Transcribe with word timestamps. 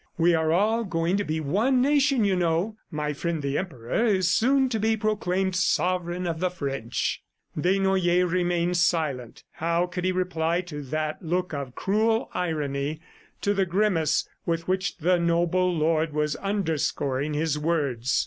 We 0.17 0.33
are 0.33 0.51
all 0.51 0.83
going 0.83 1.15
to 1.17 1.23
be 1.23 1.39
one 1.39 1.79
nation, 1.79 2.23
you 2.25 2.35
know.... 2.35 2.75
My 2.89 3.13
friend, 3.13 3.39
the 3.43 3.55
Emperor, 3.55 4.03
is 4.07 4.31
soon 4.31 4.67
to 4.69 4.79
be 4.79 4.97
proclaimed 4.97 5.55
sovereign 5.55 6.25
of 6.25 6.39
the 6.39 6.49
French." 6.49 7.21
Desnoyers 7.55 8.31
remained 8.31 8.77
silent. 8.77 9.43
How 9.51 9.85
could 9.85 10.03
he 10.03 10.11
reply 10.11 10.61
to 10.61 10.81
that 10.81 11.21
look 11.21 11.53
of 11.53 11.75
cruel 11.75 12.31
irony, 12.33 12.99
to 13.41 13.53
the 13.53 13.67
grimace 13.67 14.27
with 14.43 14.67
which 14.67 14.97
the 14.97 15.19
noble 15.19 15.71
lord 15.71 16.13
was 16.13 16.35
underscoring 16.37 17.35
his 17.35 17.59
words? 17.59 18.19